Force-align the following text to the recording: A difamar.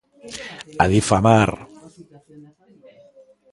A 0.83 0.85
difamar. 0.93 1.49